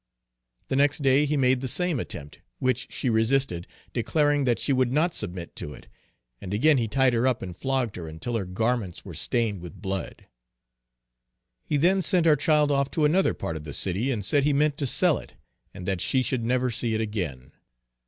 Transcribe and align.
The 0.69 0.75
next 0.75 1.03
day 1.03 1.25
he 1.27 1.37
made 1.37 1.61
the 1.61 1.67
same 1.67 1.99
attempt, 1.99 2.39
which 2.57 2.91
she 2.91 3.07
resisted, 3.07 3.67
declaring 3.93 4.45
that 4.45 4.57
she 4.57 4.73
would 4.73 4.91
not 4.91 5.13
submit 5.13 5.55
to 5.57 5.75
it; 5.75 5.85
and 6.41 6.55
again 6.55 6.79
he 6.79 6.87
tied 6.87 7.13
her 7.13 7.27
up 7.27 7.43
and 7.43 7.55
flogged 7.55 7.97
her 7.97 8.07
until 8.07 8.35
her 8.35 8.45
garments 8.45 9.05
were 9.05 9.13
stained 9.13 9.61
with 9.61 9.79
blood. 9.79 10.25
He 11.63 11.77
then 11.77 12.01
sent 12.01 12.25
our 12.25 12.35
child 12.35 12.71
off 12.71 12.89
to 12.89 13.05
another 13.05 13.35
part 13.35 13.55
of 13.55 13.63
the 13.63 13.73
city, 13.73 14.09
and 14.09 14.25
said 14.25 14.43
he 14.43 14.53
meant 14.53 14.75
to 14.79 14.87
sell 14.87 15.19
it, 15.19 15.35
and 15.71 15.87
that 15.87 16.01
she 16.01 16.23
should 16.23 16.43
never 16.43 16.71
see 16.71 16.95
it 16.95 17.01
again. 17.01 17.51